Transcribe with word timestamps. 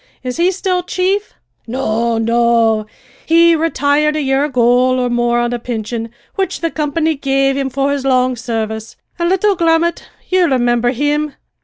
"Is 0.23 0.37
he 0.37 0.49
still 0.51 0.81
chief?" 0.81 1.33
"No, 1.67 2.17
no; 2.17 2.87
he 3.23 3.55
retired 3.55 4.15
a 4.15 4.21
year 4.23 4.43
ago 4.45 4.99
or 4.99 5.11
more 5.11 5.37
on 5.37 5.53
a 5.53 5.59
pinsion 5.59 6.09
which 6.33 6.61
the 6.61 6.71
company 6.71 7.13
gave 7.13 7.55
him 7.55 7.69
for 7.69 7.91
his 7.91 8.03
long 8.03 8.35
service; 8.35 8.95
an' 9.19 9.29
little 9.29 9.55
Grummet 9.55 10.09
ye 10.27 10.39
rimimber 10.41 10.89
him? 10.91 11.35